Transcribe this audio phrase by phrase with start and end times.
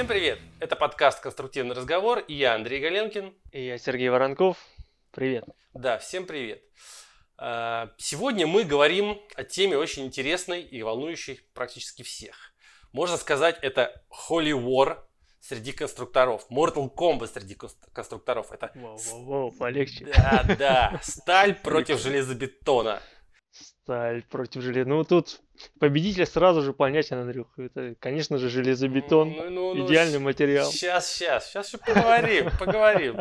[0.00, 0.38] Всем привет!
[0.60, 3.34] Это подкаст «Конструктивный разговор» и я Андрей Галенкин.
[3.52, 4.56] И я Сергей Воронков.
[5.10, 5.44] Привет.
[5.74, 6.62] Да, всем привет.
[7.36, 12.54] А, сегодня мы говорим о теме очень интересной и волнующей практически всех.
[12.92, 15.00] Можно сказать, это Holy War
[15.38, 16.46] среди конструкторов.
[16.50, 17.54] Mortal Kombat среди
[17.92, 18.52] конструкторов.
[18.52, 18.72] Это...
[18.76, 20.06] Воу, воу, воу, полегче.
[20.06, 21.00] Да, да.
[21.02, 23.02] Сталь против железобетона.
[23.90, 24.88] Сталь против железа.
[24.88, 25.40] Ну, тут
[25.80, 27.48] победитель сразу же понятен, Андрюх.
[27.58, 29.30] Это, конечно же, железобетон.
[29.32, 30.70] Ну, ну, ну, идеальный материал.
[30.70, 31.48] Сейчас, сейчас.
[31.48, 33.16] Сейчас еще поговорим, поговорим.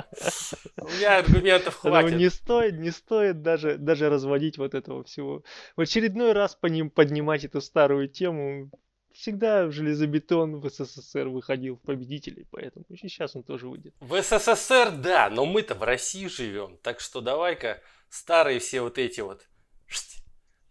[0.78, 2.18] У меня аргументов хватит.
[2.18, 5.44] не стоит, не стоит даже, даже разводить вот этого всего.
[5.76, 8.70] В очередной раз по ним поднимать эту старую тему.
[9.12, 13.96] Всегда железобетон в СССР выходил в победителей, поэтому и сейчас он тоже выйдет.
[14.02, 19.22] В СССР, да, но мы-то в России живем, так что давай-ка старые все вот эти
[19.22, 19.50] вот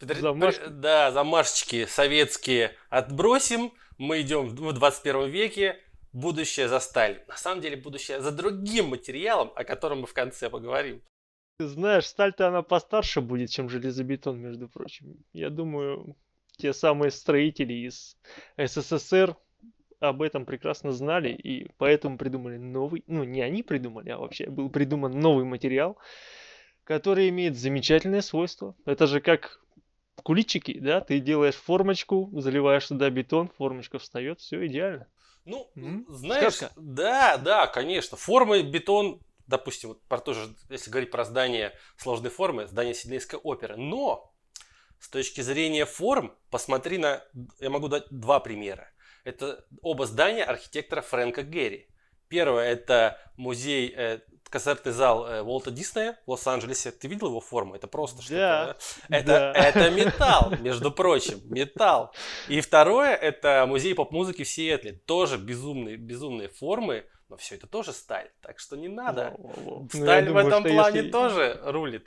[0.00, 0.68] Замашки.
[0.68, 3.72] Да, замашечки советские отбросим.
[3.96, 5.76] Мы идем в 21 веке.
[6.12, 7.22] Будущее за сталь.
[7.28, 11.02] На самом деле будущее за другим материалом, о котором мы в конце поговорим.
[11.58, 15.16] Ты знаешь, сталь-то она постарше будет, чем железобетон, между прочим.
[15.32, 16.16] Я думаю,
[16.56, 18.16] те самые строители из
[18.56, 19.36] СССР
[20.00, 24.70] об этом прекрасно знали и поэтому придумали новый, ну не они придумали, а вообще был
[24.70, 25.98] придуман новый материал,
[26.84, 28.76] который имеет замечательное свойство.
[28.84, 29.60] Это же как
[30.28, 35.06] куличики, да, ты делаешь формочку, заливаешь туда бетон, формочка встает, все идеально.
[35.46, 36.04] Ну, М?
[36.06, 36.74] знаешь, Сказка.
[36.76, 38.18] да, да, конечно.
[38.18, 43.38] Формы, бетон, допустим, вот про то же, если говорить про здание сложной формы, здание Сиднейской
[43.38, 43.78] оперы.
[43.78, 44.30] Но
[45.00, 47.24] с точки зрения форм, посмотри на,
[47.58, 48.90] я могу дать два примера.
[49.24, 51.88] Это оба здания архитектора Фрэнка Герри.
[52.28, 56.90] Первое это музей э, концертный зал э, Уолта Диснея в Лос-Анджелесе.
[56.90, 57.74] Ты видел его форму?
[57.74, 58.76] Это просто что-то.
[59.08, 59.52] Да, это, да.
[59.52, 62.12] это металл, между прочим, металл.
[62.48, 64.92] И второе, это музей поп-музыки в Сиэтле.
[64.92, 68.30] Тоже безумные, безумные формы, но все это тоже сталь.
[68.40, 69.34] Так что не надо.
[69.38, 71.10] Ну, сталь ну, в думаю, этом плане если...
[71.10, 72.06] тоже рулит.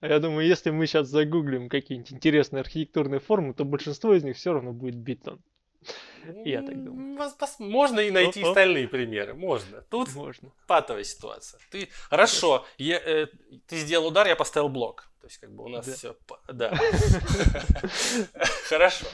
[0.00, 4.52] Я думаю, если мы сейчас загуглим какие-нибудь интересные архитектурные формы, то большинство из них все
[4.52, 5.42] равно будет бетон.
[6.44, 7.30] Я так думаю.
[7.58, 8.50] Можно и найти О-о.
[8.50, 9.34] остальные примеры.
[9.34, 9.82] Можно.
[9.90, 10.50] Тут можно.
[10.66, 11.60] патовая ситуация.
[11.70, 13.26] Ты хорошо, я, э,
[13.66, 15.10] ты сделал удар, я поставил блок.
[15.20, 15.94] То есть, как бы у нас да.
[15.94, 16.16] все.
[16.48, 16.78] Да.
[18.68, 19.06] Хорошо.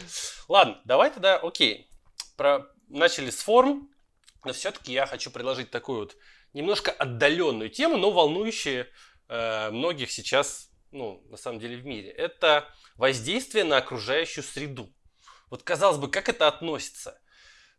[0.49, 1.91] Ладно, давай тогда, окей.
[2.37, 2.67] Про...
[2.89, 3.89] Начали с форм,
[4.45, 6.17] но все-таки я хочу предложить такую вот
[6.53, 8.87] немножко отдаленную тему, но волнующую
[9.29, 12.11] э, многих сейчас, ну, на самом деле в мире.
[12.11, 14.93] Это воздействие на окружающую среду.
[15.51, 17.21] Вот казалось бы, как это относится?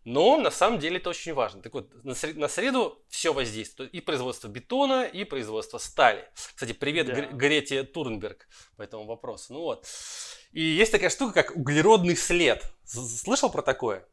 [0.05, 1.63] Но на самом деле это очень важно.
[1.63, 3.91] Так вот, на, сред, на среду все воздействует.
[3.91, 6.29] И производство бетона, и производство стали.
[6.35, 7.21] Кстати, привет да.
[7.25, 9.53] Грете Турнберг по этому вопросу.
[9.53, 9.87] Ну вот.
[10.51, 12.63] И есть такая штука, как углеродный след.
[12.85, 14.07] Слышал про такое?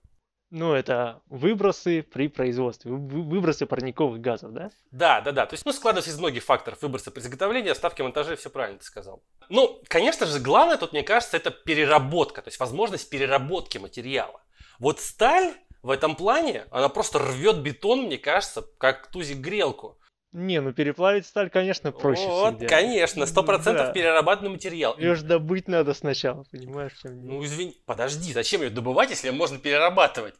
[0.54, 4.70] Ну, это выбросы при производстве, выбросы парниковых газов, да?
[4.90, 5.46] Да, да, да.
[5.46, 8.84] То есть, ну, складывается из многих факторов выброса при изготовлении, оставки монтажа, все правильно ты
[8.84, 9.22] сказал.
[9.48, 14.42] Ну, конечно же, главное тут, мне кажется, это переработка, то есть возможность переработки материала.
[14.78, 19.98] Вот сталь в этом плане, она просто рвет бетон, мне кажется, как тузик грелку.
[20.32, 22.66] Не, ну переплавить сталь, конечно, проще Вот, всегда.
[22.66, 23.92] конечно, сто процентов да.
[23.92, 24.96] перерабатываемый материал.
[24.96, 26.92] Ее же добыть надо сначала, понимаешь?
[27.02, 30.34] Чем ну, извини, подожди, зачем ее добывать, если ее можно перерабатывать?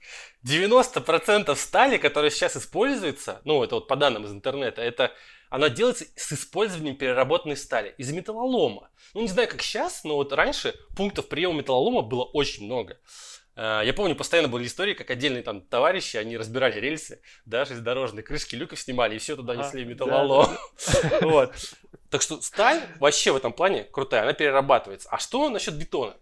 [0.46, 5.12] 90% стали, которая сейчас используется, ну, это вот по данным из интернета, это
[5.50, 8.88] она делается с использованием переработанной стали из металлолома.
[9.12, 12.98] Ну, не знаю, как сейчас, но вот раньше пунктов приема металлолома было очень много.
[13.56, 18.22] Э, я помню, постоянно были истории, как отдельные там товарищи, они разбирали рельсы, да, железнодорожные
[18.22, 20.56] крышки люков снимали, и все туда несли а, металлолом.
[21.20, 21.54] Вот.
[22.10, 25.08] Так что сталь вообще в этом плане крутая, она перерабатывается.
[25.10, 26.14] А что насчет бетона?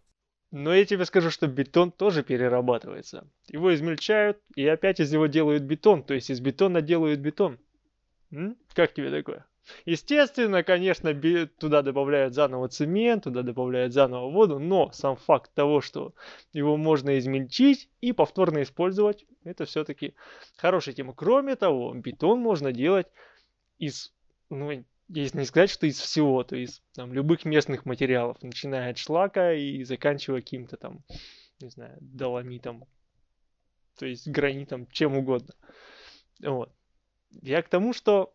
[0.53, 3.29] Но я тебе скажу, что бетон тоже перерабатывается.
[3.47, 7.59] Его измельчают, и опять из него делают бетон, то есть из бетона делают бетон.
[8.33, 8.57] М?
[8.75, 9.47] Как тебе такое?
[9.85, 11.15] Естественно, конечно,
[11.59, 16.15] туда добавляют заново цемент, туда добавляют заново воду, но сам факт того, что
[16.53, 20.15] его можно измельчить и повторно использовать, это все-таки
[20.57, 21.15] хорошая тема.
[21.15, 23.07] Кроме того, бетон можно делать
[23.79, 24.13] из,
[24.49, 28.99] ну, если не сказать, что из всего, то из там, любых местных материалов, начиная от
[28.99, 31.05] шлака и заканчивая каким-то там,
[31.61, 32.87] не знаю, доломитом,
[33.99, 35.55] то есть гранитом, чем угодно.
[36.41, 36.73] Вот.
[37.43, 38.33] Я к тому, что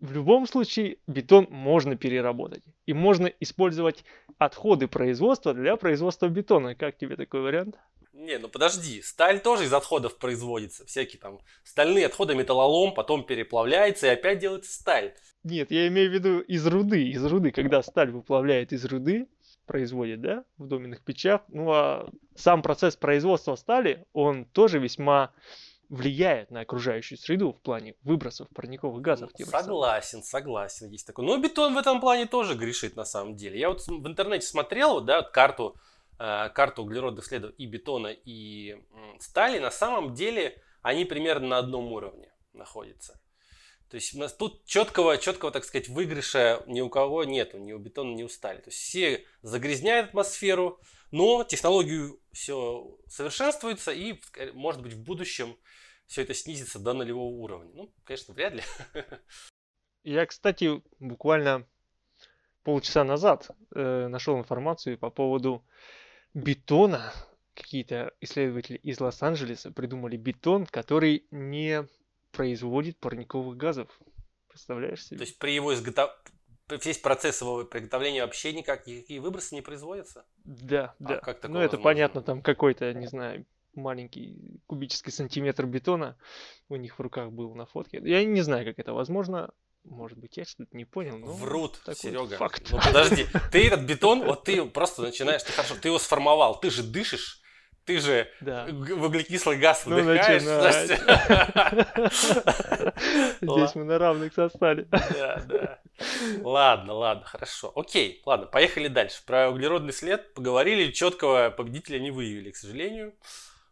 [0.00, 2.62] в любом случае бетон можно переработать.
[2.86, 4.04] И можно использовать
[4.38, 6.74] отходы производства для производства бетона.
[6.74, 7.76] Как тебе такой вариант?
[8.12, 10.84] Не, ну подожди, сталь тоже из отходов производится.
[10.86, 15.14] Всякие там стальные отходы, металлолом, потом переплавляется и опять делается сталь.
[15.44, 17.08] Нет, я имею в виду из руды.
[17.08, 19.28] Из руды, когда сталь выплавляет из руды,
[19.66, 21.42] производит, да, в доменных печах.
[21.48, 25.32] Ну а сам процесс производства стали, он тоже весьма
[25.88, 29.30] влияет на окружающую среду в плане выбросов парниковых газов.
[29.38, 31.26] Согласен, согласен, есть такое.
[31.26, 33.58] Но бетон в этом плане тоже грешит на самом деле.
[33.58, 35.76] Я вот в интернете смотрел, да, карту,
[36.18, 38.78] э, карту углеродных следов и бетона, и э,
[39.20, 39.58] стали.
[39.58, 43.20] На самом деле они примерно на одном уровне находятся.
[43.90, 47.72] То есть у нас тут четкого, четкого, так сказать, выигрыша ни у кого нету, ни
[47.72, 48.58] у бетона, ни у стали.
[48.58, 50.78] То есть все загрязняют атмосферу,
[51.10, 54.20] но технологию все совершенствуется и,
[54.52, 55.56] может быть, в будущем
[56.06, 57.70] все это снизится до нулевого уровня.
[57.74, 58.62] Ну, конечно, вряд ли.
[60.04, 61.66] Я, кстати, буквально
[62.62, 65.64] полчаса назад э, нашел информацию по поводу
[66.34, 67.12] бетона.
[67.54, 71.86] Какие-то исследователи из Лос-Анджелеса придумали бетон, который не
[72.30, 73.88] производит парниковых газов.
[74.48, 75.18] Представляешь себе?
[75.18, 76.37] То есть при его изготовлении
[76.70, 80.24] весь процесс его приготовления вообще никак никакие выбросы не производятся?
[80.44, 81.16] Да, а да.
[81.18, 81.78] Как ну, это возможно?
[81.78, 86.16] понятно, там какой-то, не знаю, маленький кубический сантиметр бетона
[86.68, 88.00] у них в руках был на фотке.
[88.04, 89.50] Я не знаю, как это возможно.
[89.84, 91.16] Может быть, я что-то не понял.
[91.16, 92.36] Но Врут, Серега.
[92.36, 92.68] Факт.
[92.70, 96.68] Ну подожди, ты этот бетон, вот ты просто начинаешь, ты хорошо, ты его сформовал, ты
[96.70, 97.40] же дышишь,
[97.88, 98.66] ты же да.
[98.68, 100.42] в углекислый газ ну, выдыхаешь.
[103.40, 104.86] Здесь мы на равных состали.
[104.90, 105.78] Да, да.
[106.42, 107.72] Ладно, ладно, хорошо.
[107.74, 109.22] Окей, ладно, поехали дальше.
[109.24, 113.14] Про углеродный след поговорили, четкого победителя не выявили, к сожалению.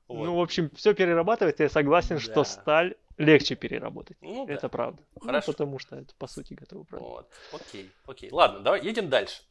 [0.08, 0.24] Вот.
[0.24, 2.22] Ну, в общем, все перерабатывается, я согласен, да.
[2.22, 4.16] что сталь легче переработать.
[4.22, 4.68] Ну, это да.
[4.70, 5.02] правда.
[5.16, 5.48] Ну, Хорошо.
[5.48, 7.10] Ну, потому что это, по сути, готовый продукт.
[7.10, 7.28] Вот.
[7.60, 8.30] Окей, окей.
[8.32, 9.42] Ладно, давай едем дальше.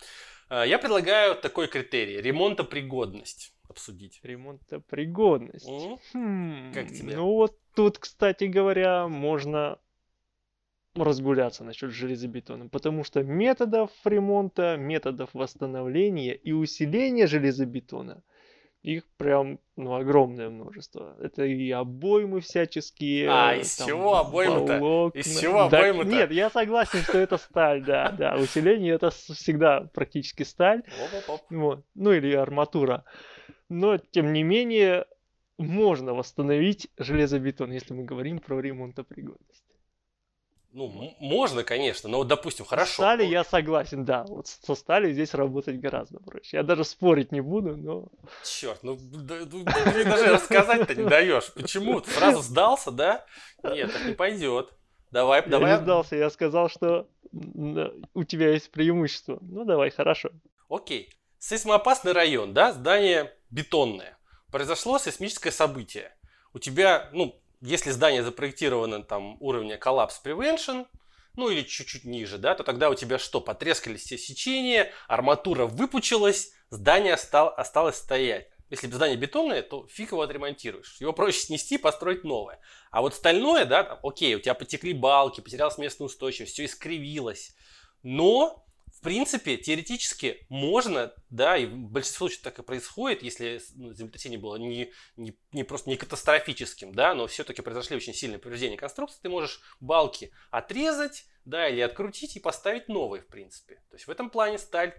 [0.50, 2.20] А, я предлагаю такой критерий.
[2.20, 4.20] Ремонтопригодность обсудить.
[4.24, 5.68] Ремонтопригодность.
[5.68, 6.00] Mm?
[6.14, 7.16] Хм, как тебе?
[7.16, 9.80] Ну вот тут, кстати говоря, можно
[10.96, 18.24] разгуляться насчет железобетона, потому что методов ремонта, методов восстановления и усиления железобетона
[18.86, 21.18] их прям ну, огромное множество.
[21.20, 23.28] Это и обоймы всяческие.
[23.32, 25.12] А, из там, чего обоймы-то?
[25.16, 26.10] Из чего да, обоймы-то?
[26.10, 28.36] Нет, я согласен, что это сталь, да, да.
[28.36, 30.84] Усиление это всегда практически сталь.
[31.50, 31.84] Вот.
[31.96, 33.04] Ну или арматура.
[33.70, 35.06] Но, тем не менее,
[35.58, 39.64] можно восстановить железобетон, если мы говорим про ремонтопригодность.
[40.76, 42.96] Ну, можно, конечно, но вот, допустим, хорошо.
[42.96, 44.26] Стали я согласен, да.
[44.28, 46.58] Вот со стали здесь работать гораздо проще.
[46.58, 48.10] Я даже спорить не буду, но...
[48.44, 51.54] Черт, ну, да, ну ты даже рассказать-то не даешь.
[51.54, 52.02] Почему?
[52.02, 53.26] Ты сразу сдался, да?
[53.64, 54.74] Нет, так не пойдет.
[55.12, 55.72] Давай, я давай.
[55.72, 57.08] Я не сдался, я сказал, что
[58.14, 59.38] у тебя есть преимущество.
[59.40, 60.32] Ну, давай, хорошо.
[60.68, 61.10] Окей.
[61.40, 64.18] Сейсмоопасный район, да, здание бетонное.
[64.52, 66.14] Произошло сейсмическое событие.
[66.54, 70.86] У тебя, ну, если здание запроектировано там уровня коллапс prevention,
[71.38, 76.52] ну или чуть-чуть ниже, да, то тогда у тебя что, потрескались все сечения, арматура выпучилась,
[76.70, 78.50] здание остал, осталось стоять.
[78.70, 80.98] Если здание бетонное, то фиг его отремонтируешь.
[81.00, 82.60] Его проще снести, построить новое.
[82.92, 87.56] А вот стальное, да, там, окей, у тебя потекли балки, потерялась местная устойчивость, все искривилось.
[88.04, 88.65] Но
[89.06, 94.58] принципе, теоретически можно, да, и в большинстве случаев так и происходит, если ну, землетрясение было
[94.58, 99.30] не, не, не просто не катастрофическим, да, но все-таки произошли очень сильные повреждения конструкции, ты
[99.30, 103.76] можешь балки отрезать, да, или открутить и поставить новые, в принципе.
[103.90, 104.94] То есть в этом плане сталь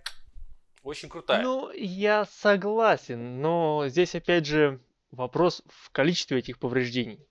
[0.83, 1.43] очень крутая.
[1.43, 4.81] Ну, я согласен, но здесь опять же
[5.11, 7.27] вопрос в количестве этих повреждений.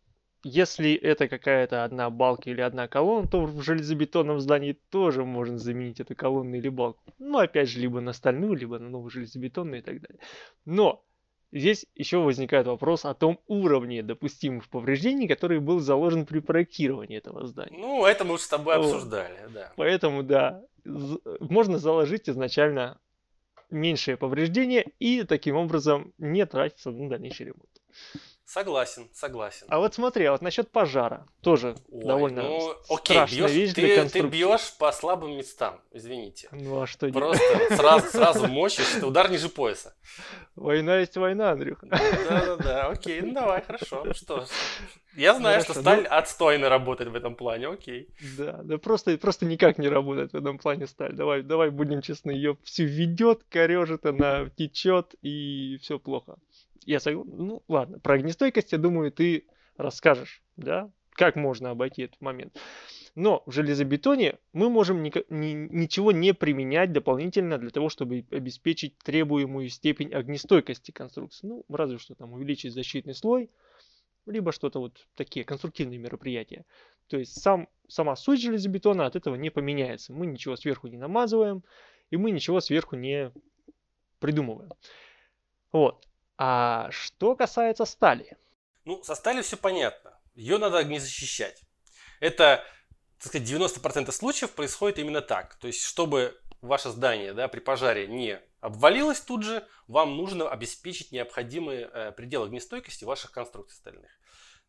[0.48, 6.00] Если это какая-то одна балка или одна колонна, то в железобетонном здании тоже можно заменить
[6.00, 7.02] эту колонну или балку.
[7.18, 10.20] Ну, опять же, либо на стальную, либо на новую железобетонную и так далее.
[10.64, 11.04] Но
[11.52, 17.48] здесь еще возникает вопрос о том уровне допустимых повреждений, который был заложен при проектировании этого
[17.48, 17.80] здания.
[17.80, 18.86] Ну, это мы с тобой вот.
[18.86, 19.74] обсуждали, да.
[19.78, 20.64] Поэтому, да,
[21.40, 23.00] можно заложить изначально
[23.72, 27.82] меньшее повреждение и таким образом не тратиться на дальнейший ремонт.
[28.46, 29.66] Согласен, согласен.
[29.70, 33.74] А вот смотри, а вот насчет пожара тоже Ой, довольно ну, окей, страшная бьешь, вещь
[33.74, 34.22] ты, для конструкции.
[34.22, 36.50] Ты бьешь по слабым местам, извините.
[36.52, 39.96] Ну а что Просто вот сразу, сразу мочишь, это удар ниже пояса.
[40.56, 41.88] Война есть война, Андрюха.
[41.88, 44.04] Да-да-да, окей, ну давай, хорошо.
[44.06, 44.46] Ну что
[45.16, 46.08] я знаю, Хорошо, что сталь ну...
[46.10, 48.10] отстойно работает в этом плане, окей.
[48.38, 51.14] Да, да просто, просто никак не работает в этом плане сталь.
[51.14, 56.36] Давай, давай будем честны, ее всю ведет, корежит, она течет и все плохо
[56.86, 57.32] я согласен.
[57.36, 59.46] Ну, ладно, про огнестойкость, я думаю, ты
[59.78, 62.58] расскажешь, да, как можно обойти этот момент.
[63.16, 68.98] Но в железобетоне мы можем ни, ни, ничего не применять дополнительно для того, чтобы обеспечить
[69.00, 71.48] требуемую степень огнестойкости конструкции.
[71.48, 73.50] Ну, разве что там увеличить защитный слой,
[74.26, 76.66] либо что-то вот такие конструктивные мероприятия.
[77.08, 80.12] То есть сам, сама суть железобетона от этого не поменяется.
[80.12, 81.64] Мы ничего сверху не намазываем,
[82.10, 83.32] и мы ничего сверху не
[84.20, 84.72] придумываем.
[85.72, 86.06] Вот.
[86.38, 88.38] А что касается стали?
[88.84, 90.18] Ну, со стали все понятно.
[90.36, 91.62] ее надо огнезащищать.
[92.20, 92.64] Это,
[93.20, 95.56] так сказать, 90% случаев происходит именно так.
[95.56, 101.12] То есть, чтобы ваше здание да, при пожаре не обвалилось тут же, вам нужно обеспечить
[101.12, 104.12] необходимый э, предел огнестойкости ваших конструкций стальных.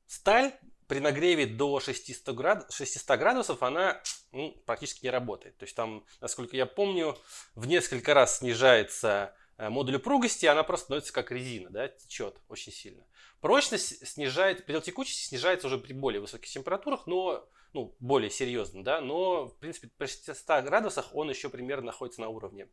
[0.07, 0.53] Сталь
[0.87, 2.73] при нагреве до 600, град...
[2.73, 4.01] 600 градусов она
[4.33, 5.57] ну, практически не работает.
[5.57, 7.17] То есть там, насколько я помню,
[7.55, 13.05] в несколько раз снижается модуль упругости, она просто становится как резина, да, течет очень сильно.
[13.41, 19.01] Прочность снижает, предел текучести снижается уже при более высоких температурах, но ну, более серьезно, да,
[19.01, 22.69] но, в принципе, при 600 градусах он еще примерно находится на уровне.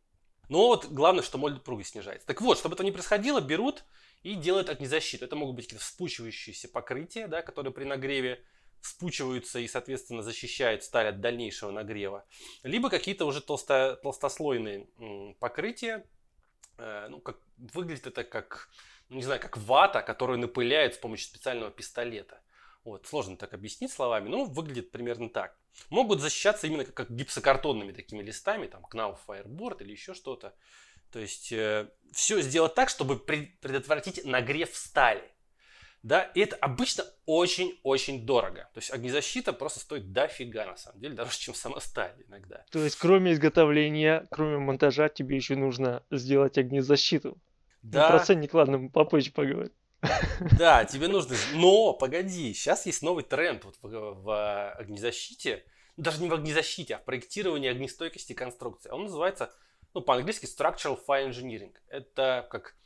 [0.48, 2.26] Но вот главное, что модуль упругости снижается.
[2.26, 3.84] Так вот, чтобы это не происходило, берут
[4.22, 5.24] и делают огнезащиту.
[5.24, 8.42] Это могут быть какие-то вспучивающиеся покрытия, да, которые при нагреве
[8.80, 12.26] вспучиваются и, соответственно, защищают сталь от дальнейшего нагрева.
[12.62, 14.86] Либо какие-то уже толсто, толстослойные
[15.40, 16.06] покрытия.
[16.78, 18.68] Э, ну, как, выглядит это как,
[19.08, 22.40] ну, не знаю, как вата, которую напыляют с помощью специального пистолета.
[22.84, 25.56] Вот, сложно так объяснить словами, но выглядит примерно так.
[25.88, 30.54] Могут защищаться именно как, как гипсокартонными такими листами, там, Knauf Fireboard или еще что-то.
[31.10, 35.33] То есть э, все сделать так, чтобы предотвратить нагрев стали.
[36.04, 38.68] Да, и это обычно очень-очень дорого.
[38.74, 42.62] То есть огнезащита просто стоит дофига, на самом деле, дороже, чем сама сталь иногда.
[42.70, 47.38] То есть кроме изготовления, кроме монтажа, тебе еще нужно сделать огнезащиту.
[47.80, 48.02] Да.
[48.02, 49.72] Ну, про ценник, ладно, мы попозже поговорим.
[50.58, 51.36] Да, тебе нужно...
[51.54, 55.64] Но, погоди, сейчас есть новый тренд вот в, в огнезащите.
[55.96, 58.90] Даже не в огнезащите, а в проектировании огнестойкости конструкции.
[58.90, 59.50] Он называется
[59.94, 61.72] ну, по-английски Structural Fire Engineering.
[61.88, 62.83] Это как ну,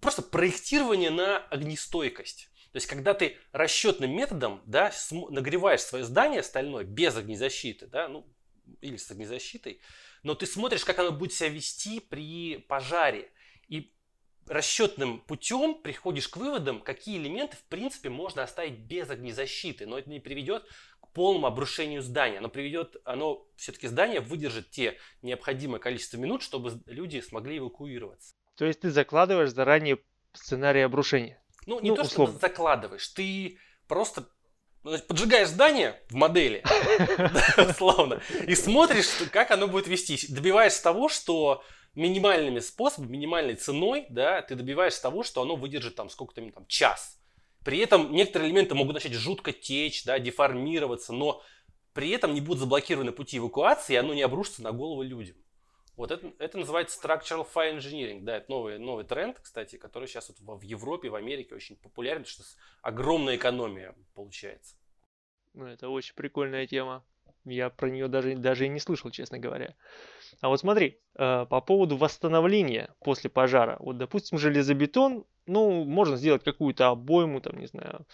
[0.00, 2.50] просто проектирование на огнестойкость.
[2.72, 8.26] То есть, когда ты расчетным методом да, нагреваешь свое здание стальное без огнезащиты, да, ну,
[8.80, 9.80] или с огнезащитой,
[10.22, 13.30] но ты смотришь, как оно будет себя вести при пожаре.
[13.68, 13.94] И
[14.46, 20.10] расчетным путем приходишь к выводам, какие элементы, в принципе, можно оставить без огнезащиты, но это
[20.10, 20.64] не приведет
[21.18, 22.38] полному обрушению здания.
[22.38, 28.36] Оно приведет, оно все-таки здание выдержит те необходимое количество минут, чтобы люди смогли эвакуироваться.
[28.58, 29.98] То есть ты закладываешь заранее
[30.34, 31.42] сценарий обрушения?
[31.66, 32.32] Ну, не ну, то, условно.
[32.34, 34.28] что закладываешь, ты просто
[34.84, 36.62] ну, поджигаешь здание в модели,
[37.70, 40.28] условно, и смотришь, как оно будет вестись.
[40.28, 41.62] Добиваешься того, что
[41.94, 47.18] минимальными способами, минимальной ценой, да, ты добиваешься того, что оно выдержит там сколько-то там час
[47.68, 51.42] при этом некоторые элементы могут начать жутко течь, да, деформироваться, но
[51.92, 55.36] при этом не будут заблокированы пути эвакуации, и оно не обрушится на голову людям.
[55.98, 58.20] Вот это, это называется structural fire engineering.
[58.20, 62.24] Да, это новый, новый тренд, кстати, который сейчас вот в Европе, в Америке очень популярен,
[62.24, 62.44] что
[62.82, 64.76] огромная экономия получается.
[65.54, 67.04] Ну, это очень прикольная тема.
[67.44, 69.74] Я про нее даже, даже и не слышал, честно говоря.
[70.40, 73.76] А вот смотри, э, по поводу восстановления после пожара.
[73.80, 78.06] Вот, допустим, железобетон, ну, можно сделать какую-то обойму, там, не знаю,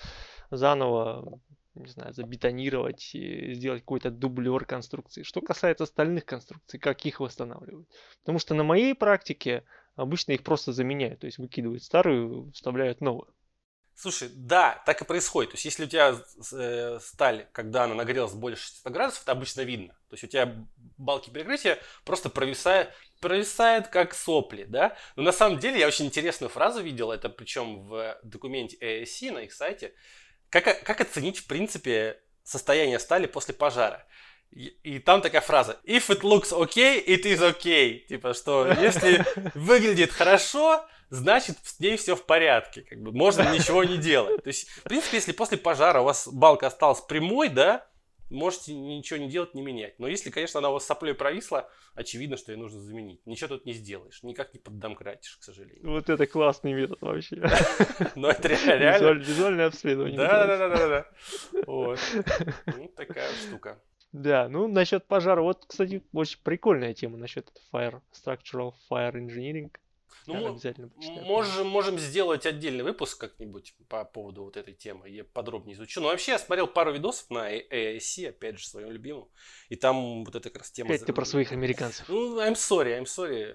[0.50, 1.38] заново,
[1.74, 5.22] не знаю, забетонировать, сделать какой-то дублер конструкции.
[5.22, 7.88] Что касается остальных конструкций, как их восстанавливать?
[8.20, 9.64] Потому что на моей практике
[9.96, 13.34] обычно их просто заменяют, то есть выкидывают старую, вставляют новую.
[13.96, 15.52] Слушай, да, так и происходит.
[15.52, 16.16] То есть, если у тебя
[16.52, 19.94] э, сталь, когда она нагрелась больше 600 градусов, это обычно видно.
[20.08, 20.66] То есть, у тебя
[20.98, 22.90] балки перекрытия просто провисают,
[23.20, 24.96] провисают как сопли, да?
[25.14, 29.38] Но на самом деле я очень интересную фразу видел, это причем в документе ASC на
[29.38, 29.94] их сайте.
[30.54, 34.06] Как, как оценить, в принципе, состояние стали после пожара?
[34.52, 37.98] И, и там такая фраза If it looks okay, it is okay.
[38.06, 39.24] Типа, что если
[39.56, 42.82] выглядит хорошо, значит с ней все в порядке.
[42.82, 44.44] Как бы можно ничего не делать.
[44.44, 47.84] То есть, в принципе, если после пожара у вас балка осталась прямой, да,
[48.34, 49.98] можете ничего не делать, не менять.
[49.98, 53.24] Но если, конечно, она у вас соплей провисла, очевидно, что ее нужно заменить.
[53.26, 54.22] Ничего тут не сделаешь.
[54.22, 55.90] Никак не поддомкратишь, к сожалению.
[55.90, 57.36] Вот это классный метод вообще.
[58.16, 59.18] Ну, это реально.
[59.20, 60.18] Визуальное обследование.
[60.18, 61.06] Да, да, да, да, да.
[61.66, 61.98] Вот.
[62.66, 63.80] Ну, такая штука.
[64.12, 69.72] Да, ну насчет пожара, вот, кстати, очень прикольная тема насчет Fire Structural Fire Engineering.
[70.26, 75.08] Ну, мы обязательно можем, можем сделать отдельный выпуск как-нибудь по поводу вот этой темы.
[75.08, 76.00] Я подробнее изучу.
[76.00, 79.28] Но вообще я смотрел пару видосов на AIC, опять же, своем любимом.
[79.68, 80.90] И там вот эта как раз тема...
[80.90, 82.08] Опять ты про своих американцев.
[82.08, 83.54] Ну, I'm sorry, I'm sorry.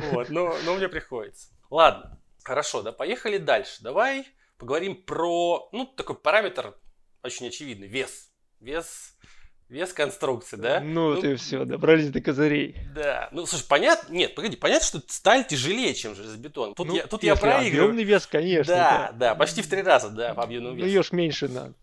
[0.12, 1.48] Вот, но мне приходится.
[1.70, 3.82] Ладно, хорошо, да, поехали дальше.
[3.82, 4.26] Давай
[4.58, 6.76] поговорим про, ну, такой параметр
[7.22, 8.30] очень очевидный, вес.
[8.60, 9.16] Вес
[9.70, 10.80] Вес конструкции, да?
[10.80, 12.76] Ну, ну ты все, добрались до козырей.
[12.92, 13.28] Да.
[13.30, 16.74] Ну, слушай, понятно, нет, погоди, понятно, что сталь тяжелее, чем железобетон.
[16.74, 17.84] Тут ну, я, тут я проигрываю.
[17.84, 18.74] Объемный вес, конечно.
[18.74, 20.86] Да, да, да, почти в три раза, да, по объемному весу.
[20.86, 21.74] Ну, ее ж меньше надо.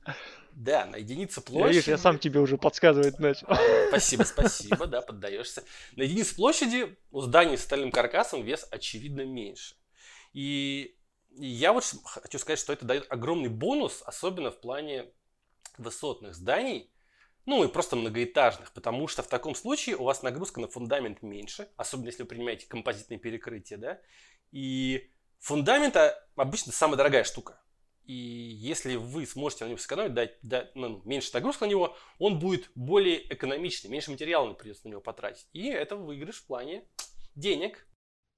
[0.51, 1.67] Да, на единицу площади.
[1.67, 3.48] Я, видишь, я сам тебе уже подсказывать начал.
[3.88, 5.63] Спасибо, спасибо, да, поддаешься.
[5.96, 9.75] На единицу площади у здания с стальным каркасом вес очевидно меньше.
[10.34, 10.98] И
[11.38, 15.06] я вот хочу сказать, что это дает огромный бонус, особенно в плане
[15.77, 16.91] высотных зданий,
[17.47, 21.69] ну и просто многоэтажных, потому что в таком случае у вас нагрузка на фундамент меньше,
[21.77, 24.01] особенно если вы принимаете композитные перекрытия, да,
[24.51, 25.95] и фундамент
[26.35, 27.59] обычно самая дорогая штука.
[28.03, 32.37] И если вы сможете на него сэкономить, дать, дать ну, меньше нагрузки на него, он
[32.37, 35.47] будет более экономичный, меньше материала придется на него потратить.
[35.53, 36.85] И это выигрыш в плане
[37.35, 37.87] денег.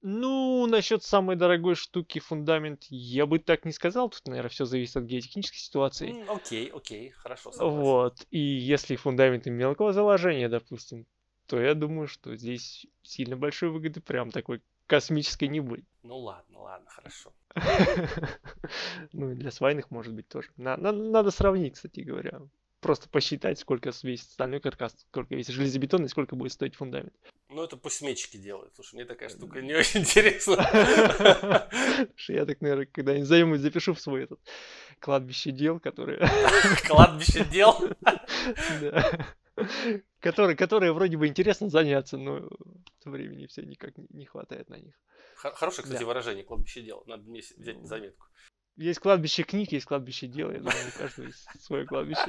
[0.02, 4.08] Ну, насчет самой дорогой штуки фундамент, я бы так не сказал.
[4.08, 6.12] Тут, наверное, все зависит от геотехнической ситуации.
[6.12, 7.52] Mm, окей, окей, хорошо.
[7.52, 7.80] Согласен.
[7.80, 8.26] Вот.
[8.30, 11.06] И если фундаменты мелкого заложения, допустим,
[11.46, 15.84] то я думаю, что здесь сильно большой выгоды прям такой космической не будет.
[16.02, 17.32] Ну ладно, ладно, хорошо.
[19.12, 20.50] Ну, для свайных может быть тоже.
[20.56, 22.40] Надо сравнить, кстати говоря
[22.80, 27.14] просто посчитать, сколько весит стальной каркас, сколько весит железобетон и сколько будет стоить фундамент.
[27.48, 28.74] Ну, это пусть метчики делают.
[28.74, 30.56] Слушай, мне такая штука не очень интересна.
[32.28, 34.40] Я так, наверное, когда-нибудь займусь, запишу в свой этот
[35.00, 36.20] кладбище дел, которые...
[36.86, 37.76] Кладбище дел?
[38.80, 39.26] Да.
[40.20, 42.48] Которые, которые вроде бы интересно заняться, но
[43.04, 44.94] времени все никак не хватает на них.
[45.36, 47.02] Хорошее, кстати, выражение, кладбище дел.
[47.06, 48.26] Надо мне взять заметку.
[48.80, 50.52] Есть кладбище книг, есть кладбище дела.
[50.52, 52.22] Я думаю, у каждого есть свое кладбище.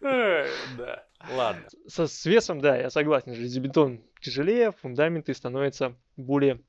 [0.00, 1.62] Да, ладно.
[1.86, 3.34] Со, с весом, да, я согласен.
[3.34, 6.62] Железобетон тяжелее, фундаменты становятся более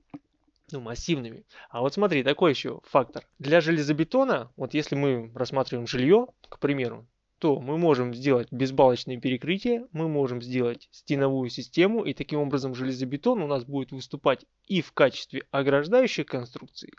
[0.73, 1.45] ну, массивными.
[1.69, 3.25] А вот смотри, такой еще фактор.
[3.39, 7.07] Для железобетона, вот если мы рассматриваем жилье, к примеру,
[7.39, 13.41] то мы можем сделать безбалочные перекрытия, мы можем сделать стеновую систему, и таким образом железобетон
[13.41, 16.91] у нас будет выступать и в качестве ограждающей конструкции,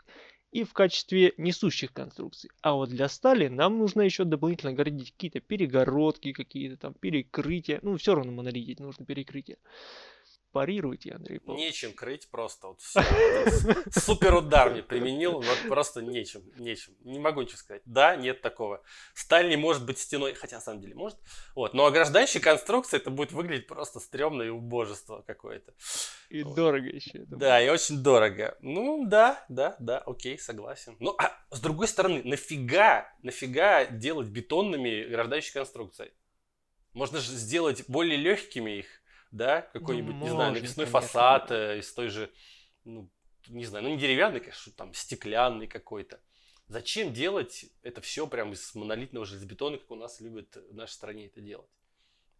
[0.51, 2.49] и в качестве несущих конструкций.
[2.61, 7.79] А вот для стали нам нужно еще дополнительно городить какие-то перегородки, какие-то там перекрытия.
[7.81, 9.57] Ну, все равно монолитить нужно перекрытие
[10.51, 11.65] парируйте, Андрей Павлович.
[11.65, 12.67] Нечем крыть просто.
[12.67, 13.01] Вот все.
[13.91, 16.93] Супер удар мне применил, вот просто нечем, нечем.
[17.01, 17.81] Не могу ничего сказать.
[17.85, 18.81] Да, нет такого.
[19.13, 21.17] Сталь не может быть стеной, хотя на самом деле может.
[21.55, 21.73] Вот.
[21.73, 25.73] Но ограждающая конструкция, это будет выглядеть просто стрёмно и убожество какое-то.
[26.29, 26.55] И вот.
[26.55, 27.25] дорого еще.
[27.27, 28.57] Да, и очень дорого.
[28.61, 30.95] Ну, да, да, да, окей, согласен.
[30.99, 36.13] Ну, а с другой стороны, нафига, нафига делать бетонными ограждающие конструкции?
[36.93, 38.98] Можно же сделать более легкими их
[39.31, 42.31] да, какой-нибудь, ну, не знаю, навесной фасад э, из той же,
[42.83, 43.09] ну,
[43.47, 46.19] не знаю, ну не деревянный, конечно, там стеклянный какой-то.
[46.67, 51.27] Зачем делать это все прям из монолитного железобетона, как у нас любят в нашей стране
[51.27, 51.69] это делать?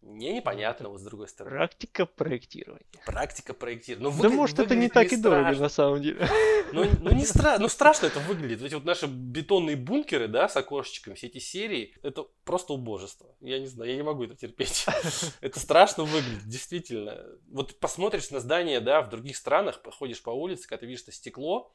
[0.02, 1.56] Мне непонятно, вот с другой стороны.
[1.56, 2.86] Практика проектирования.
[3.04, 4.10] Практика проектирования.
[4.10, 6.26] Ну, да может это не так и дорого на самом деле.
[6.72, 7.58] Ну, ну не стра...
[7.58, 8.62] ну страшно это выглядит.
[8.62, 13.34] Эти вот наши бетонные бункеры, да, с окошечками, все эти серии, это просто убожество.
[13.40, 14.86] Я не знаю, я не могу это терпеть.
[15.40, 17.26] Это страшно выглядит, действительно.
[17.48, 21.12] Вот посмотришь на здание, да, в других странах, походишь по улице, когда ты видишь это
[21.12, 21.72] стекло,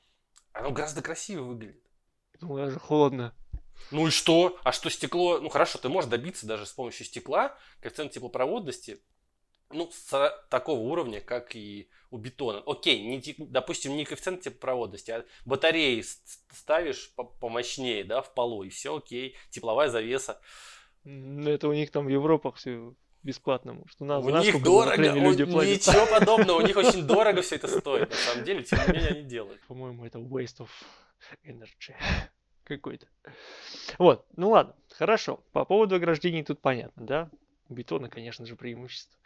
[0.54, 1.84] оно гораздо красивее выглядит.
[2.40, 3.34] Ну, даже холодно.
[3.92, 4.60] Ну и что?
[4.64, 5.40] А что стекло?
[5.40, 9.00] Ну хорошо, ты можешь добиться даже с помощью стекла коэффициент теплопроводности
[9.72, 12.64] ну, с такого уровня, как и у бетона.
[12.66, 16.04] Окей, не, допустим, не коэффициент теплопроводности, а батареи
[16.52, 20.40] ставишь помощнее, да, в полу, и все окей, тепловая завеса.
[21.04, 24.00] Ну, это у них там в Европах все бесплатно, может.
[24.00, 27.68] У, нас, у них дорого, люди у, ничего подобного, у них очень дорого все это
[27.68, 29.62] стоит, на самом деле, тем не менее они делают.
[29.68, 30.70] По-моему, это waste of
[31.44, 31.96] energy
[32.66, 33.08] какой-то.
[33.98, 35.40] Вот, ну ладно, хорошо.
[35.54, 37.30] По поводу ограждений тут понятно, да?
[37.70, 39.18] У бетона, конечно же, преимущество.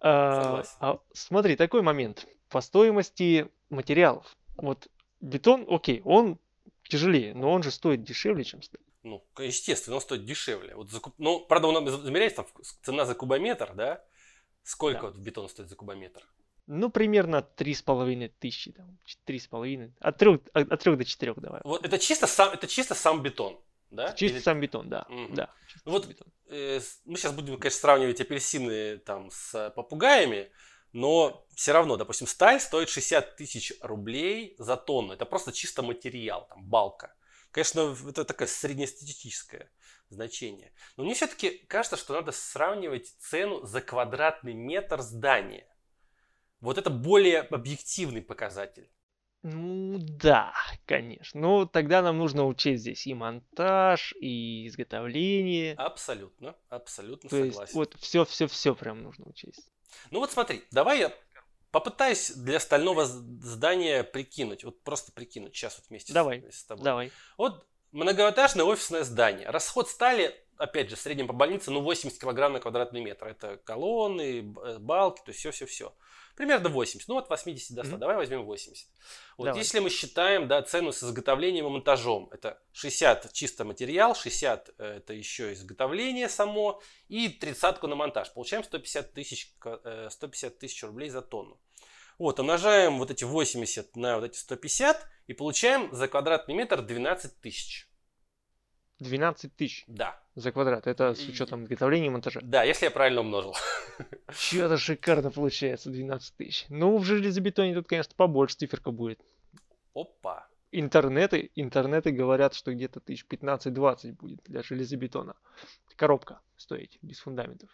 [0.00, 2.26] А, а, смотри, такой момент.
[2.48, 4.36] По стоимости материалов.
[4.56, 4.88] Вот
[5.20, 6.38] бетон, окей, он
[6.88, 8.80] тяжелее, но он же стоит дешевле, чем сталь.
[9.02, 10.74] Ну, естественно, он стоит дешевле.
[10.74, 11.14] Вот закуп...
[11.18, 12.46] Ну, правда, он замеряется там
[12.82, 14.04] цена за кубометр, да?
[14.62, 15.06] Сколько да.
[15.08, 16.22] вот бетон стоит за кубометр?
[16.72, 20.96] Ну, примерно три с половиной тысячи, там, три с половиной, от трех, от, от трех
[20.96, 21.60] до четырех давай.
[21.64, 24.12] Вот это чисто сам, это чисто сам бетон, да?
[24.12, 24.44] Чисто Или...
[24.44, 25.34] сам бетон, да, угу.
[25.34, 25.52] да.
[25.84, 26.28] Вот бетон.
[26.48, 30.52] Э, мы сейчас будем, конечно, сравнивать апельсины там с попугаями,
[30.92, 35.14] но все равно, допустим, сталь стоит 60 тысяч рублей за тонну.
[35.14, 37.14] Это просто чисто материал, там, балка.
[37.50, 39.70] Конечно, это такое среднестатистическое
[40.08, 40.72] значение.
[40.96, 45.66] Но мне все-таки кажется, что надо сравнивать цену за квадратный метр здания.
[46.60, 48.90] Вот это более объективный показатель.
[49.42, 50.52] Ну да,
[50.84, 51.40] конечно.
[51.40, 55.74] Ну тогда нам нужно учесть здесь и монтаж, и изготовление.
[55.74, 57.60] Абсолютно, абсолютно То согласен.
[57.62, 59.70] Есть, вот все, все, все прям нужно учесть.
[60.10, 61.12] Ну вот смотри, давай я
[61.70, 66.84] попытаюсь для стального здания прикинуть, вот просто прикинуть сейчас вот вместе давай, с, с тобой.
[66.84, 67.12] Давай.
[67.38, 69.48] Вот многоэтажное офисное здание.
[69.48, 73.28] Расход стали, опять же, в среднем по больнице, ну 80 килограмм на квадратный метр.
[73.28, 75.94] Это колонны, балки, то есть все-все-все
[76.40, 77.06] Примерно 80.
[77.06, 77.92] Ну, от 80 до 100.
[77.92, 77.98] Mm-hmm.
[77.98, 78.88] Давай возьмем 80.
[79.36, 79.60] Вот Давай.
[79.60, 84.84] если мы считаем, да, цену с изготовлением и монтажом, это 60 чисто материал, 60 э,
[84.84, 88.32] это еще изготовление само, и 30 на монтаж.
[88.32, 89.54] Получаем 150 тысяч,
[90.08, 91.60] 150 тысяч рублей за тонну.
[92.18, 97.38] Вот, умножаем вот эти 80 на вот эти 150 и получаем за квадратный метр 12
[97.42, 97.86] тысяч.
[99.00, 99.84] 12 тысяч?
[99.88, 100.22] Да.
[100.40, 100.86] За квадрат.
[100.86, 102.40] Это с учетом изготовления и монтажа?
[102.42, 103.54] Да, если я правильно умножил.
[104.30, 106.64] Что-то шикарно получается, 12 тысяч.
[106.70, 109.20] Ну, в железобетоне тут, конечно, побольше циферка будет.
[109.94, 110.48] Опа.
[110.72, 115.34] Интернеты, интернеты говорят, что где-то тысяч 15-20 будет для железобетона.
[115.96, 117.68] Коробка стоить, без фундаментов.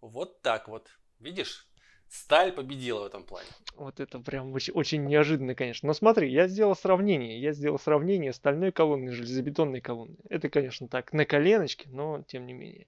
[0.00, 0.86] Вот так вот.
[1.18, 1.66] Видишь?
[2.12, 3.48] Сталь победила в этом плане.
[3.74, 5.86] Вот это прям очень, очень неожиданно, конечно.
[5.86, 7.40] Но смотри, я сделал сравнение.
[7.40, 10.18] Я сделал сравнение стальной колонны и железобетонной колонны.
[10.28, 12.86] Это, конечно, так, на коленочке, но тем не менее.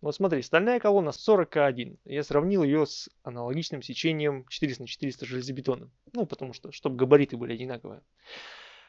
[0.00, 1.98] Вот смотри, стальная колонна 41.
[2.04, 5.92] Я сравнил ее с аналогичным сечением 400 на 400 железобетоном.
[6.12, 8.02] Ну, потому что, чтобы габариты были одинаковые.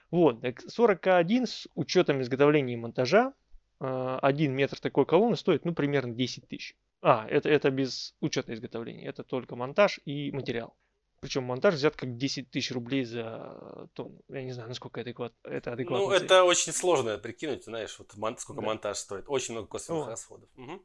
[0.10, 3.32] Вот, 41 с учетом изготовления и монтажа.
[3.80, 6.76] 1 э, метр такой колонны стоит, ну, примерно 10 тысяч.
[7.02, 9.06] А, это, это без учета изготовления.
[9.06, 10.76] Это только монтаж и материал.
[11.20, 14.22] Причем монтаж взят как 10 тысяч рублей за тонну.
[14.30, 16.06] Я не знаю, насколько это, адекват, это адекватно.
[16.06, 18.68] Ну, это очень сложно прикинуть, знаешь, вот сколько да.
[18.68, 19.26] монтаж стоит.
[19.28, 20.10] Очень много косвенных О.
[20.12, 20.50] расходов.
[20.58, 20.82] Угу.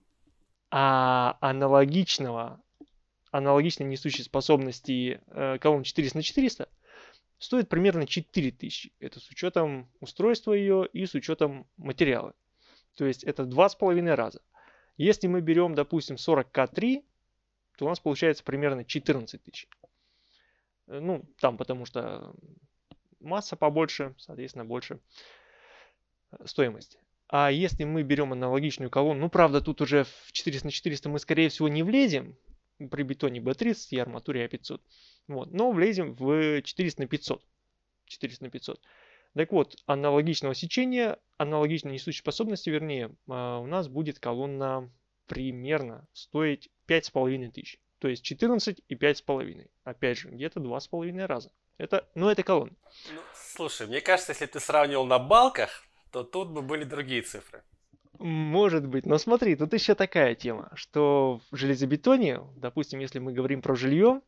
[0.71, 2.63] А аналогичного,
[3.31, 6.69] аналогичной несущей способности э, колонн 400 на 400
[7.39, 8.93] стоит примерно 4 тысячи.
[9.01, 12.35] Это с учетом устройства ее и с учетом материала.
[12.97, 14.41] То есть это два с половиной раза.
[14.97, 17.05] Если мы берем, допустим, 40К3,
[17.77, 19.69] то у нас получается примерно 14 тысяч.
[20.87, 22.35] Э, ну, там потому что
[23.21, 25.01] масса побольше, соответственно, больше
[26.33, 26.99] э, стоимость.
[27.29, 31.19] А если мы берем аналогичную колонну, ну, правда, тут уже в 400 на 400 мы,
[31.19, 32.37] скорее всего, не влезем
[32.91, 34.81] при бетоне B30 и арматуре А500.
[35.29, 37.43] Вот, но влезем в 400 на 500.
[38.07, 38.81] 400 на 500.
[39.35, 44.91] Так вот, аналогичного сечения, аналогичной несущей способности, вернее, а, у нас будет колонна
[45.27, 47.79] примерно стоить 5,5 тысяч.
[47.99, 49.71] То есть 14 и 5,5.
[49.85, 51.51] Опять же, где-то 2,5 раза.
[51.79, 52.75] Это, ну, это колонна.
[53.13, 57.63] Ну, слушай, мне кажется, если ты сравнивал на балках, то тут бы были другие цифры.
[58.19, 63.63] Может быть, но смотри, тут еще такая тема, что в железобетоне, допустим, если мы говорим
[63.63, 64.21] про жилье,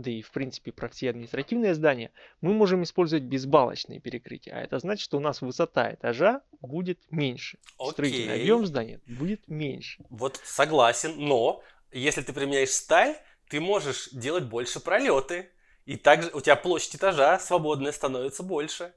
[0.00, 2.10] да и в принципе про все административные здания,
[2.40, 4.54] мы можем использовать безбалочные перекрытия.
[4.54, 7.58] А это значит, что у нас высота этажа будет меньше.
[7.78, 7.92] Окей.
[7.92, 10.04] Строительный объем здания будет меньше.
[10.10, 13.16] Вот согласен, но если ты применяешь сталь,
[13.48, 15.50] ты можешь делать больше пролеты.
[15.86, 18.92] И также у тебя площадь этажа свободная становится больше.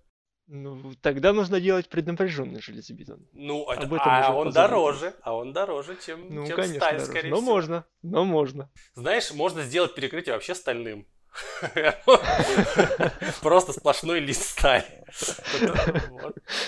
[0.47, 3.25] Ну, тогда нужно делать преднапряженный железобетон.
[3.32, 6.93] Ну, это, Об этом а он дороже, а он дороже, чем, ну, чем конечно, сталь,
[6.95, 7.12] дороже.
[7.12, 7.51] скорее но всего.
[7.51, 8.69] можно, но можно.
[8.93, 11.08] Знаешь, можно сделать перекрытие вообще стальным.
[13.41, 15.03] Просто сплошной лист стали.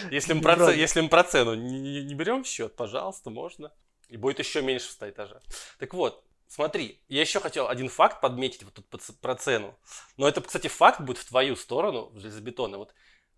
[0.09, 3.71] Если мы про цену не берем в счет, пожалуйста, можно.
[4.07, 5.39] И будет еще меньше в 100 этажа.
[5.79, 8.87] Так вот, Смотри, я еще хотел один факт подметить вот тут
[9.19, 9.77] про цену.
[10.15, 12.77] Но это, кстати, факт будет в твою сторону, в железобетонный.
[12.77, 12.93] Вот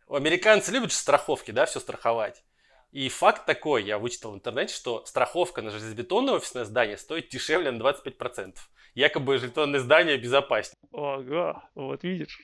[0.09, 2.43] Американцы любят страховки, да, все страховать.
[2.91, 7.71] И факт такой, я вычитал в интернете, что страховка на железобетонное офисное здание стоит дешевле
[7.71, 8.55] на 25%.
[8.95, 10.77] Якобы железобетонное здание безопаснее.
[10.91, 12.39] Ого, вот видишь.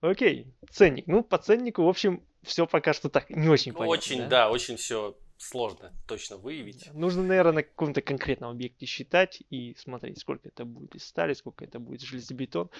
[0.00, 1.06] Окей, ценник.
[1.06, 3.90] Ну, по ценнику, в общем, все пока что так не очень понятно.
[3.90, 6.92] Очень, да, да очень все сложно точно выявить.
[6.92, 11.64] Нужно, наверное, на каком-то конкретном объекте считать и смотреть, сколько это будет из стали, сколько
[11.64, 12.70] это будет железобетон.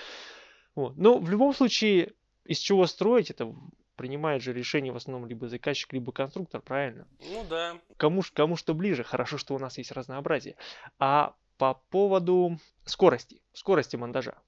[0.74, 0.96] Вот.
[0.96, 2.12] Но в любом случае,
[2.44, 3.54] из чего строить, это
[3.96, 7.06] принимает же решение в основном либо заказчик, либо конструктор, правильно?
[7.20, 7.78] Ну да.
[7.96, 10.56] Кому, кому что ближе, хорошо, что у нас есть разнообразие.
[10.98, 14.38] А по поводу скорости, скорости монтажа.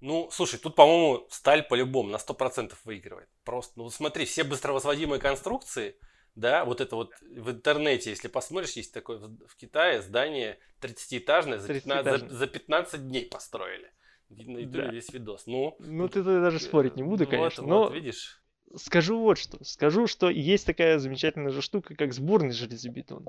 [0.00, 3.28] Ну, слушай, тут, по-моему, сталь по-любому на 100% выигрывает.
[3.44, 5.96] Просто, ну смотри, все быстровозводимые конструкции,
[6.34, 11.74] да, вот это вот в интернете, если посмотришь, есть такое в Китае здание 30-этажное, за
[11.74, 13.92] 15, за, за 15 дней построили.
[14.36, 14.90] На ютубе да.
[14.90, 15.46] весь видос.
[15.46, 17.62] Ну, ну ты даже спорить не буду, конечно.
[17.62, 18.42] Вот, но вот, видишь.
[18.76, 19.62] Скажу вот что.
[19.64, 23.26] Скажу, что есть такая замечательная же штука, как сборный железобетон.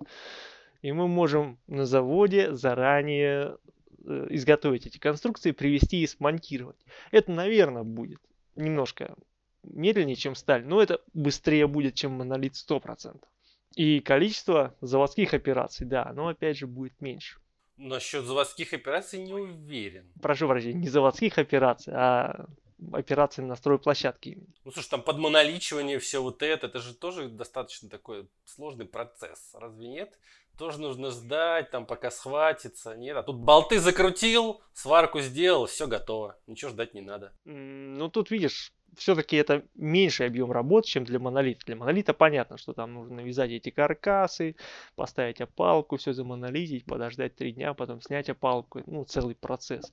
[0.81, 3.57] И мы можем на заводе заранее
[4.05, 6.79] э, изготовить эти конструкции, привести и смонтировать.
[7.11, 8.19] Это, наверное, будет
[8.55, 9.15] немножко
[9.63, 13.21] медленнее, чем сталь, но это быстрее будет, чем монолит 100%.
[13.75, 17.39] И количество заводских операций, да, оно опять же будет меньше.
[17.77, 20.11] Насчет заводских операций не уверен.
[20.21, 22.45] Прошу прощения, не заводских операций, а
[22.91, 24.37] операции на стройплощадке.
[24.63, 29.87] Ну, слушай, там подмоналичивание, все вот это, это же тоже достаточно такой сложный процесс, разве
[29.87, 30.19] нет?
[30.57, 32.95] Тоже нужно ждать, там, пока схватится.
[32.95, 36.37] Нет, а тут болты закрутил, сварку сделал, все готово.
[36.45, 37.33] Ничего ждать не надо.
[37.43, 41.65] Ну, тут видишь, все-таки это меньший объем работ, чем для монолита.
[41.65, 44.55] Для монолита понятно, что там нужно навязать эти каркасы,
[44.95, 48.81] поставить опалку, все замонолитить, подождать три дня, потом снять опалку.
[48.85, 49.91] Ну, целый процесс,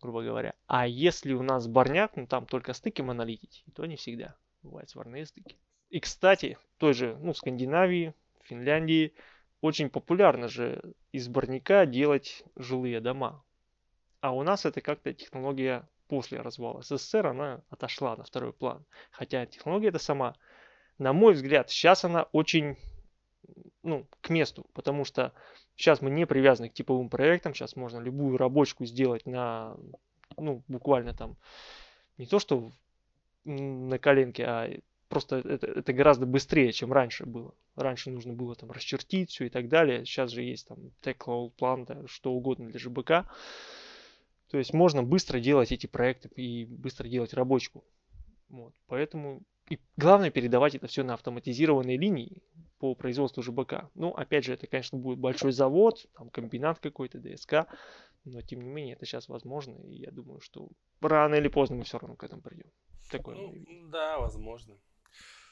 [0.00, 0.54] грубо говоря.
[0.66, 4.34] А если у нас барняк, ну там только стыки монолитить, то не всегда.
[4.62, 5.56] Бывают сварные стыки.
[5.90, 9.12] И, кстати, той же, ну, Скандинавии, Финляндии,
[9.60, 13.42] очень популярно же из барняка делать жилые дома.
[14.20, 18.84] А у нас это как-то технология после развала СССР она отошла на второй план.
[19.12, 20.34] Хотя технология эта сама,
[20.98, 22.76] на мой взгляд, сейчас она очень
[23.84, 25.32] ну, к месту, потому что
[25.76, 29.76] сейчас мы не привязаны к типовым проектам, сейчас можно любую рабочку сделать на,
[30.36, 31.36] ну, буквально там,
[32.18, 32.72] не то что
[33.44, 34.70] на коленке, а
[35.08, 37.54] просто это, это гораздо быстрее, чем раньше было.
[37.76, 40.04] Раньше нужно было там расчертить все и так далее.
[40.04, 43.26] Сейчас же есть там Tech план, да, что угодно для ЖБК.
[44.50, 47.84] То есть можно быстро делать эти проекты и быстро делать рабочку.
[48.48, 48.74] Вот.
[48.88, 52.42] Поэтому и главное передавать это все на автоматизированные линии
[52.80, 53.88] по производству ЖБК.
[53.94, 57.66] Ну, опять же, это, конечно, будет большой завод, там комбинат какой-то, ДСК,
[58.24, 60.68] но тем не менее это сейчас возможно, и я думаю, что
[61.00, 62.66] рано или поздно мы все равно к этому придем.
[63.10, 63.54] Такое ну,
[63.88, 64.76] да, возможно.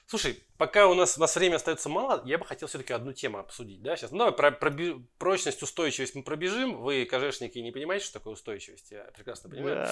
[0.09, 3.37] Слушай, пока у нас, у нас время остается мало, я бы хотел все-таки одну тему
[3.37, 3.83] обсудить.
[3.83, 4.11] Да, сейчас.
[4.11, 4.73] Ну, давай про, про
[5.19, 6.81] прочность, устойчивость мы пробежим.
[6.81, 8.91] Вы, КЖшники, не понимаете, что такое устойчивость?
[8.91, 9.87] Я прекрасно понимаю.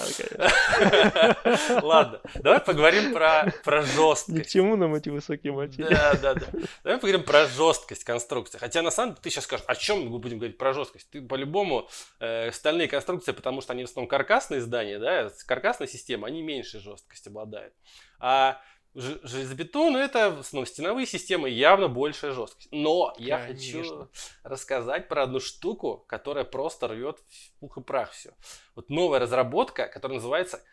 [1.83, 4.29] Ладно, давай поговорим про, про жесткость.
[4.29, 5.91] Ни к чему нам эти высокие мотивы.
[5.91, 6.47] Да, да, да.
[6.83, 8.57] Давай поговорим про жесткость конструкции.
[8.57, 11.11] Хотя, на самом деле, ты сейчас скажешь, о чем мы будем говорить про жесткость?
[11.11, 11.87] Ты по-любому
[12.19, 16.79] э, стальные конструкции, потому что они в основном каркасные здания, да, каркасная система, они меньше
[16.79, 17.75] жесткости обладают.
[18.19, 18.59] А
[18.93, 22.69] железобетон это основном стеновые системы явно большая жесткость.
[22.71, 24.09] Но я хочу
[24.43, 28.33] рассказать про одну штуку, которая просто рвет в пух и прах все.
[28.75, 30.63] Вот новая разработка, которая называется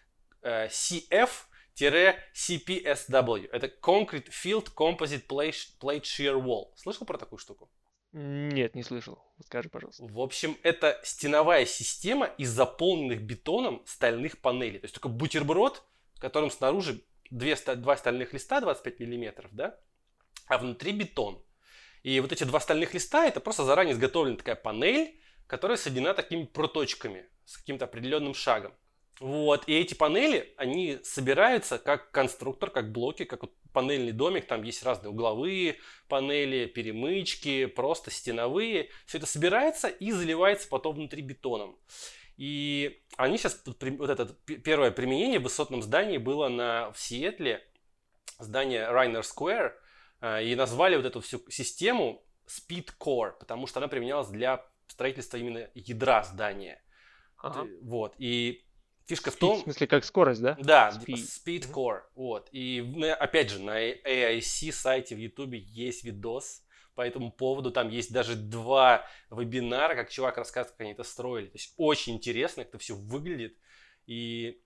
[0.42, 1.30] э, CF
[1.76, 3.48] CPSW.
[3.50, 6.72] Это Concrete Field Composite Plate Shear Wall.
[6.76, 7.68] Слышал про такую штуку?
[8.12, 9.18] Нет, не слышал.
[9.44, 10.04] Скажи, пожалуйста.
[10.04, 14.78] В общем, это стеновая система из заполненных бетоном стальных панелей.
[14.78, 15.82] То есть такой бутерброд,
[16.14, 19.78] в котором снаружи две, два стальных листа 25 миллиметров, да,
[20.46, 21.42] а внутри бетон.
[22.02, 26.44] И вот эти два стальных листа это просто заранее изготовленная такая панель, которая соединена такими
[26.44, 28.74] проточками с каким-то определенным шагом.
[29.20, 34.62] Вот, и эти панели, они собираются как конструктор, как блоки, как вот панельный домик, там
[34.62, 35.76] есть разные угловые
[36.08, 38.90] панели, перемычки, просто стеновые.
[39.06, 41.78] Все это собирается и заливается потом внутри бетоном.
[42.36, 47.64] И они сейчас, вот это первое применение в высотном здании было на, в Сиэтле,
[48.38, 49.72] здание Райнер Square,
[50.20, 55.36] э, и назвали вот эту всю систему Speed Core, потому что она применялась для строительства
[55.36, 56.82] именно ядра здания.
[57.36, 57.68] Ага.
[57.82, 58.64] Вот, и
[59.06, 59.60] фишка speed, в том...
[59.60, 60.56] В смысле, как скорость, да?
[60.58, 62.48] Да, Speed, speed Core, вот.
[62.50, 62.80] И
[63.18, 66.63] опять же, на AIC сайте в YouTube есть видос,
[66.94, 67.70] по этому поводу.
[67.70, 71.46] Там есть даже два вебинара, как чувак рассказывает, как они это строили.
[71.46, 73.56] То есть очень интересно, как это все выглядит.
[74.06, 74.62] И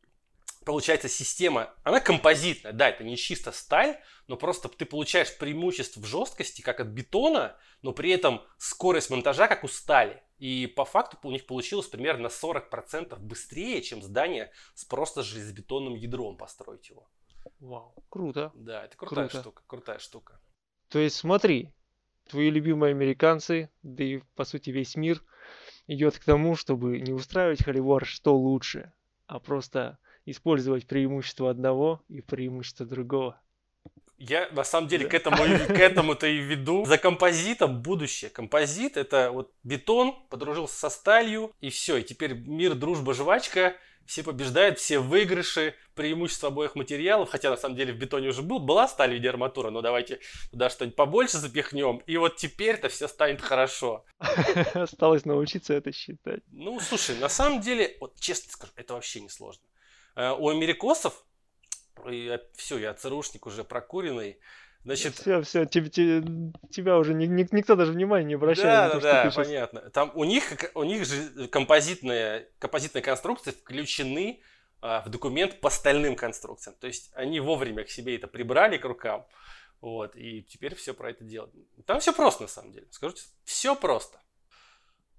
[0.65, 6.07] получается система, она композитная, да, это не чисто сталь, но просто ты получаешь преимущество в
[6.07, 10.23] жесткости, как от бетона, но при этом скорость монтажа, как у стали.
[10.39, 15.95] И по факту у них получилось примерно на 40% быстрее, чем здание с просто железобетонным
[15.95, 17.09] ядром построить его.
[17.61, 18.53] Вау, круто.
[18.55, 19.41] Да, это крутая круто.
[19.41, 20.41] штука, крутая штука.
[20.89, 21.75] То есть смотри,
[22.29, 25.23] твои любимые американцы, да и по сути весь мир
[25.87, 28.93] идет к тому, чтобы не устраивать холивар что лучше,
[29.27, 33.41] а просто использовать преимущество одного и преимущество другого.
[34.19, 35.11] Я на самом деле да.
[35.11, 36.85] к этому к этому-то и веду.
[36.85, 38.31] За композитом будущее.
[38.31, 41.99] Композит это вот бетон подружился со сталью и все.
[41.99, 47.77] И теперь мир, дружба, жвачка все побеждают, все выигрыши, преимущество обоих материалов, хотя на самом
[47.77, 51.39] деле в бетоне уже был, была сталь в виде арматуры, но давайте туда что-нибудь побольше
[51.39, 54.05] запихнем, и вот теперь-то все станет хорошо.
[54.75, 56.43] Осталось научиться это считать.
[56.53, 59.65] Ну, слушай, на самом деле, вот честно скажу, это вообще не сложно.
[60.17, 61.25] Э, у америкосов,
[62.55, 64.39] все, я ЦРУшник уже прокуренный,
[64.85, 68.93] Значит, все, все, тебе, тебе, тебя уже ни, ни, никто даже внимания не обращает.
[68.95, 69.81] Да, да, да, понятно.
[69.91, 74.41] Там у них, у них же композитные, композитные конструкции включены
[74.81, 76.77] а, в документ по стальным конструкциям.
[76.81, 79.27] То есть они вовремя к себе это прибрали к рукам.
[79.81, 81.55] Вот, и теперь все про это делают.
[81.87, 82.87] Там все просто, на самом деле.
[82.91, 84.19] Скажите, все просто.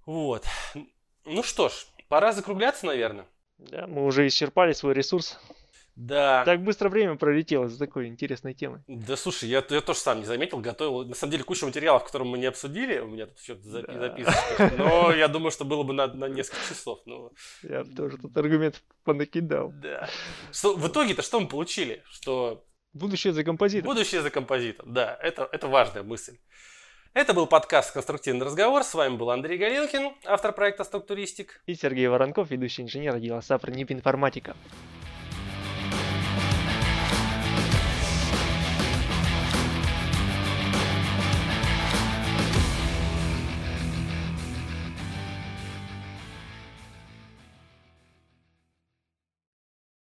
[0.04, 0.44] Вот.
[1.24, 3.26] Ну что ж, пора закругляться, наверное.
[3.58, 5.38] Да, мы уже исчерпали свой ресурс.
[6.02, 6.44] Да.
[6.46, 8.80] Так быстро время пролетело за такой интересной темой.
[8.88, 11.04] Да слушай, я, я тоже сам не заметил, готовил.
[11.06, 14.00] На самом деле кучу материалов, которые мы не обсудили, у меня тут все запи- Да.
[14.00, 14.72] записано.
[14.78, 17.00] Но я думаю, что было бы на, на несколько часов.
[17.04, 17.32] Ну,
[17.62, 19.72] Я тоже тут аргумент понакидал.
[19.74, 20.08] да.
[20.52, 22.02] Что, в итоге-то что мы получили?
[22.10, 23.86] Что Будущее за композитор.
[23.86, 24.92] будущее за композитом.
[24.94, 26.38] Да, это, это важная мысль.
[27.12, 28.84] Это был подкаст «Конструктивный разговор».
[28.84, 31.60] С вами был Андрей Галенкин, автор проекта «Структуристик».
[31.66, 34.56] И Сергей Воронков, ведущий инженер отдела САПР НИП Информатика.